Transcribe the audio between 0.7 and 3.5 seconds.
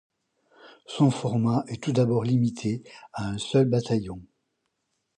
Son format est tout d'abord limité à un